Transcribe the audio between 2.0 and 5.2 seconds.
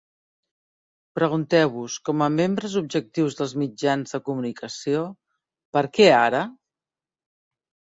com a membres objectius dels mitjans de comunicació: